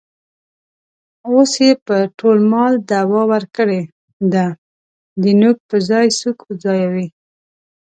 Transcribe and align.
اوس 1.29 1.51
یې 1.65 1.71
په 1.85 1.95
ټول 2.17 2.37
مال 2.51 2.73
دعوه 2.89 3.23
ورکړې 3.33 3.81
ده. 4.33 4.47
د 5.21 5.23
نوک 5.41 5.57
په 5.69 5.77
ځای 5.89 6.07
سوک 6.19 6.37
ځایوي. 6.63 7.07